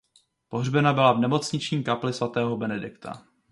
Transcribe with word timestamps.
Pohřbena 0.47 0.93
byla 0.93 1.13
v 1.13 1.19
nemocniční 1.19 1.83
kapli 1.83 2.13
svatého 2.13 2.57
Benedikta. 2.57 3.25